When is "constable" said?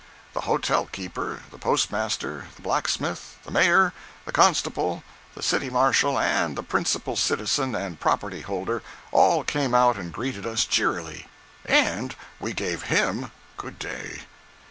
4.31-5.03